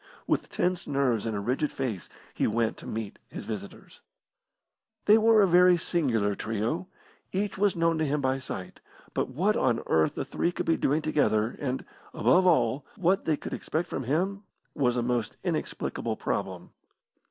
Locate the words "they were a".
5.05-5.47